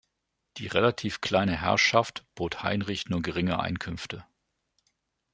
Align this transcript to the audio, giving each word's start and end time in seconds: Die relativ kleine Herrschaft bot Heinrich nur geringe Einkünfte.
Die 0.57 0.65
relativ 0.65 1.21
kleine 1.21 1.61
Herrschaft 1.61 2.25
bot 2.33 2.63
Heinrich 2.63 3.07
nur 3.09 3.21
geringe 3.21 3.59
Einkünfte. 3.59 4.25